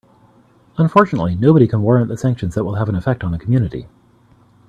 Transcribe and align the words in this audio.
Unfortunately, 0.79 1.35
nobody 1.35 1.67
can 1.67 1.83
warrant 1.83 2.07
the 2.07 2.17
sanctions 2.17 2.55
that 2.55 2.63
will 2.63 2.73
have 2.73 2.89
an 2.89 2.95
effect 2.95 3.23
on 3.23 3.31
the 3.31 3.37
community. 3.37 3.87